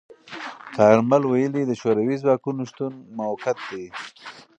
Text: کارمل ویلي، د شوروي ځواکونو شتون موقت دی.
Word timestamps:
کارمل 0.77 1.23
ویلي، 1.25 1.63
د 1.65 1.71
شوروي 1.81 2.15
ځواکونو 2.23 2.61
شتون 2.69 2.93
موقت 3.19 3.57
دی. 3.69 3.85